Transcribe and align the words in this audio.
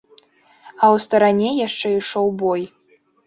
А 0.69 0.85
ў 0.95 0.97
старане 1.05 1.49
яшчэ 1.67 1.91
ішоў 1.99 2.27
бой. 2.43 2.65